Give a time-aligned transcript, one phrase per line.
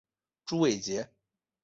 [0.47, 1.07] 朱伟捷。